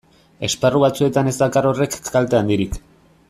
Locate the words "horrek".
1.73-1.99